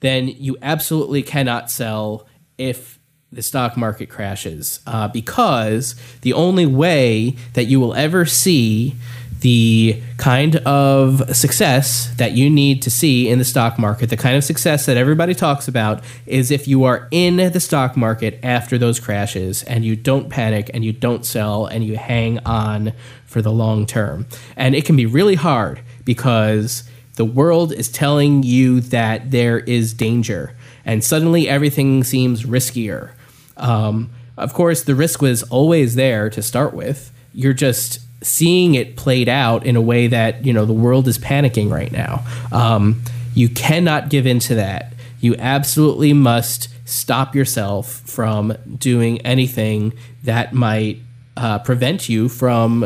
[0.00, 2.98] then you absolutely cannot sell if
[3.30, 8.94] the stock market crashes uh, because the only way that you will ever see
[9.40, 14.36] the kind of success that you need to see in the stock market, the kind
[14.36, 18.78] of success that everybody talks about, is if you are in the stock market after
[18.78, 22.92] those crashes and you don't panic and you don't sell and you hang on
[23.26, 24.26] for the long term.
[24.56, 29.92] And it can be really hard because the world is telling you that there is
[29.92, 33.12] danger and suddenly everything seems riskier.
[33.56, 37.12] Um, of course, the risk was always there to start with.
[37.34, 41.18] You're just seeing it played out in a way that you know the world is
[41.18, 42.24] panicking right now.
[42.52, 43.02] Um,
[43.34, 44.92] you cannot give in to that.
[45.20, 49.92] You absolutely must stop yourself from doing anything
[50.24, 50.98] that might
[51.36, 52.84] uh, prevent you from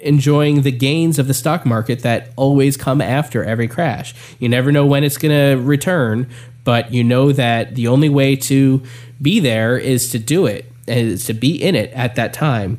[0.00, 4.14] enjoying the gains of the stock market that always come after every crash.
[4.38, 6.30] You never know when it's going to return,
[6.64, 8.82] but you know that the only way to
[9.20, 12.78] be there is to do it, is to be in it at that time.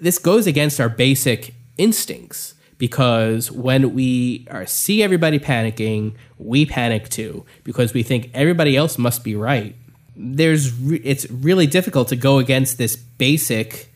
[0.00, 7.08] This goes against our basic instincts because when we are, see everybody panicking, we panic
[7.08, 9.74] too because we think everybody else must be right.
[10.14, 13.92] There's re- it's really difficult to go against this basic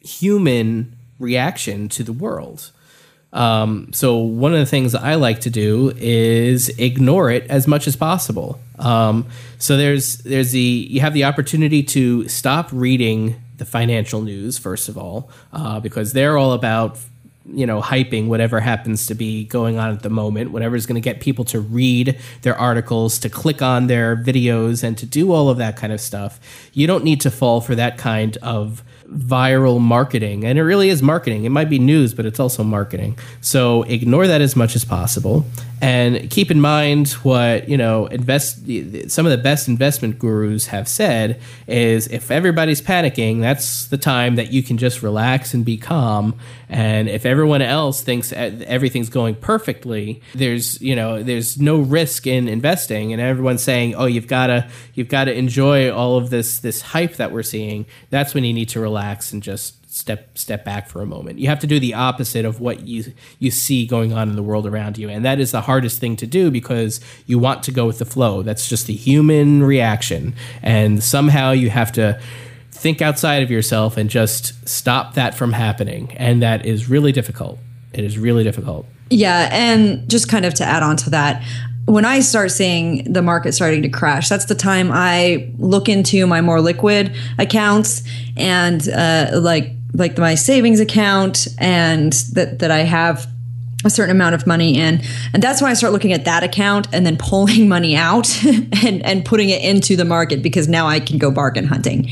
[0.00, 2.70] human reaction to the world.
[3.32, 7.88] Um, so one of the things I like to do is ignore it as much
[7.88, 8.60] as possible.
[8.78, 9.26] Um,
[9.58, 14.88] so there's there's the you have the opportunity to stop reading the financial news first
[14.88, 16.98] of all uh, because they're all about
[17.46, 21.00] you know hyping whatever happens to be going on at the moment whatever's going to
[21.00, 25.48] get people to read their articles to click on their videos and to do all
[25.48, 26.40] of that kind of stuff.
[26.72, 31.02] You don't need to fall for that kind of viral marketing and it really is
[31.02, 31.44] marketing.
[31.44, 33.18] It might be news but it's also marketing.
[33.40, 35.44] So ignore that as much as possible
[35.84, 38.60] and keep in mind what you know invest
[39.10, 44.36] some of the best investment gurus have said is if everybody's panicking that's the time
[44.36, 46.34] that you can just relax and be calm.
[46.70, 52.48] And if everyone else thinks everything's going perfectly there's you know there's no risk in
[52.48, 53.12] investing.
[53.12, 56.80] And everyone's saying oh you've got to you've got to enjoy all of this this
[56.80, 57.84] hype that we're seeing.
[58.08, 58.93] That's when you need to relax
[59.32, 61.38] and just step step back for a moment.
[61.38, 64.42] You have to do the opposite of what you you see going on in the
[64.42, 67.70] world around you, and that is the hardest thing to do because you want to
[67.70, 68.42] go with the flow.
[68.42, 72.20] That's just a human reaction, and somehow you have to
[72.72, 77.58] think outside of yourself and just stop that from happening, and that is really difficult.
[77.92, 78.86] It is really difficult.
[79.10, 81.44] Yeah, and just kind of to add on to that,
[81.86, 86.26] when I start seeing the market starting to crash, that's the time I look into
[86.26, 88.02] my more liquid accounts
[88.36, 93.28] and uh, like like my savings account and that that I have
[93.84, 95.02] a certain amount of money in.
[95.32, 98.28] And that's why I start looking at that account and then pulling money out
[98.84, 102.08] and, and putting it into the market because now I can go bargain hunting.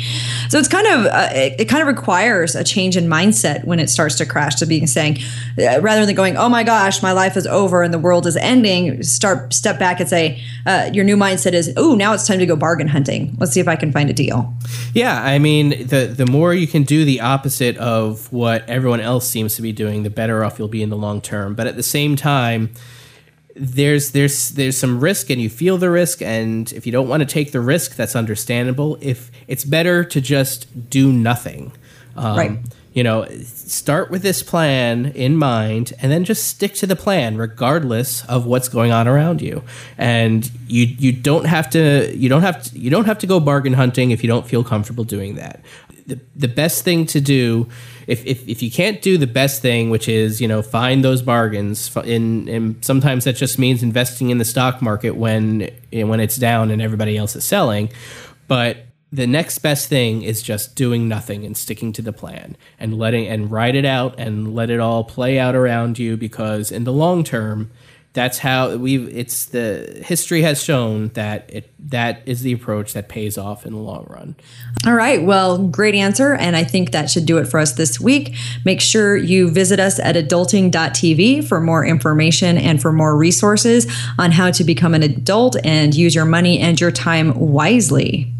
[0.48, 3.78] So it's kind of, uh, it, it, kind of requires a change in mindset when
[3.78, 5.18] it starts to crash to being saying,
[5.58, 8.36] uh, rather than going, oh my gosh, my life is over and the world is
[8.36, 12.38] ending, start, step back and say, uh, your new mindset is, oh, now it's time
[12.38, 13.34] to go bargain hunting.
[13.38, 14.54] Let's see if I can find a deal.
[14.92, 15.22] Yeah.
[15.22, 19.56] I mean, the, the more you can do the opposite of what everyone else seems
[19.56, 21.54] to be doing, the better off you'll be in the long term.
[21.54, 22.70] But but at the same time
[23.54, 26.20] there's there's there's some risk and you feel the risk.
[26.20, 28.98] And if you don't want to take the risk that's understandable.
[29.00, 31.70] If it's better to just do nothing
[32.16, 32.58] um, right.
[32.94, 37.36] you know start with this plan in mind and then just stick to the plan
[37.36, 39.62] regardless of what's going on around you.
[39.96, 43.38] And you you don't have to you don't have to you don't have to go
[43.38, 45.60] bargain hunting if you don't feel comfortable doing that
[46.06, 47.68] the, the best thing to do
[48.06, 51.22] if, if, if you can't do the best thing, which is you know find those
[51.22, 56.36] bargains, in and sometimes that just means investing in the stock market when when it's
[56.36, 57.90] down and everybody else is selling,
[58.48, 62.96] but the next best thing is just doing nothing and sticking to the plan and
[62.96, 66.84] letting and write it out and let it all play out around you because in
[66.84, 67.70] the long term
[68.14, 73.08] that's how we've it's the history has shown that it that is the approach that
[73.08, 74.36] pays off in the long run.
[74.86, 75.22] All right.
[75.22, 76.34] Well great answer.
[76.34, 78.34] And i think that should do it for us this week.
[78.64, 84.30] Make sure you visit us at adulting.tv for more information and for more resources on
[84.30, 88.30] how to become an adult and use your money and your time wisely.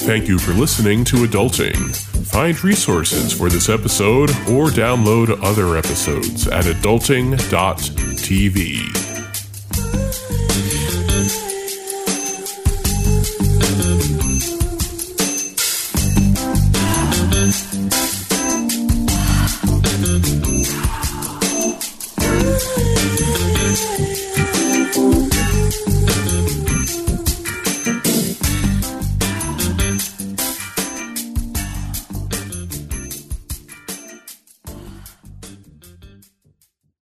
[0.00, 6.46] Thank you for listening to adulting Find resources for this episode or download other episodes
[6.46, 9.07] at adulting.tv.